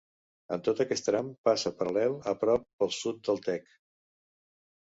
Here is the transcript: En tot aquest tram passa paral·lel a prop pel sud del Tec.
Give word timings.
En 0.55 0.63
tot 0.67 0.79
aquest 0.85 1.05
tram 1.09 1.29
passa 1.49 1.73
paral·lel 1.81 2.17
a 2.31 2.35
prop 2.45 2.67
pel 2.81 2.93
sud 3.01 3.21
del 3.29 3.43
Tec. 3.49 3.73